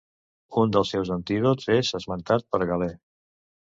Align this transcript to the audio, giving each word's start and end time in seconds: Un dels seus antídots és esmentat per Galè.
Un 0.61 0.73
dels 0.77 0.93
seus 0.95 1.13
antídots 1.17 1.71
és 1.77 1.95
esmentat 2.03 2.51
per 2.53 2.65
Galè. 2.75 2.95